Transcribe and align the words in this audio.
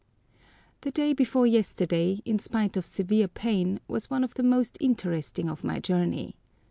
The 0.81 0.89
day 0.89 1.13
before 1.13 1.45
yesterday, 1.45 2.21
in 2.25 2.39
spite 2.39 2.75
of 2.75 2.87
severe 2.87 3.27
pain, 3.27 3.79
was 3.87 4.09
one 4.09 4.23
of 4.23 4.33
the 4.33 4.41
most 4.41 4.75
interesting 4.81 5.47
of 5.47 5.63
my 5.63 5.79
journey. 5.79 6.35